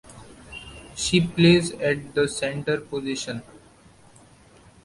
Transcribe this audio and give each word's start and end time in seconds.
She 0.95 1.27
plays 1.27 1.73
at 1.73 2.15
the 2.15 2.27
centre 2.27 2.81
position. 2.81 3.43